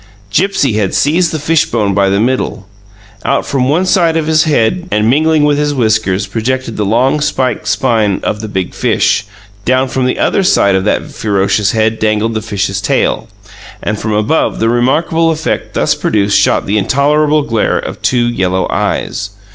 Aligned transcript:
Gipsy 0.31 0.73
had 0.77 0.95
seized 0.95 1.31
the 1.31 1.37
fishbone 1.37 1.93
by 1.93 2.09
the 2.09 2.19
middle. 2.19 2.67
Out 3.23 3.45
from 3.45 3.69
one 3.69 3.85
side 3.85 4.17
of 4.17 4.25
his 4.25 4.45
head, 4.45 4.87
and 4.89 5.07
mingling 5.07 5.43
with 5.43 5.59
his 5.59 5.75
whiskers, 5.75 6.25
projected 6.25 6.75
the 6.75 6.83
long, 6.87 7.21
spiked 7.21 7.67
spine 7.67 8.19
of 8.23 8.39
the 8.39 8.47
big 8.47 8.73
fish; 8.73 9.25
down 9.63 9.87
from 9.89 10.07
the 10.07 10.17
other 10.17 10.41
side 10.41 10.73
of 10.73 10.85
that 10.85 11.11
ferocious 11.11 11.73
head 11.73 11.99
dangled 11.99 12.33
the 12.33 12.41
fish's 12.41 12.81
tail, 12.81 13.29
and 13.83 13.99
from 13.99 14.13
above 14.13 14.57
the 14.59 14.69
remarkable 14.69 15.29
effect 15.29 15.75
thus 15.75 15.93
produced 15.93 16.35
shot 16.39 16.65
the 16.65 16.79
intolerable 16.79 17.43
glare 17.43 17.77
of 17.77 18.01
two 18.01 18.27
yellow 18.27 18.65
eyes. 18.71 19.29